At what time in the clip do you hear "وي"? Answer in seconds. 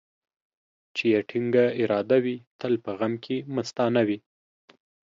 2.23-2.37, 4.07-4.19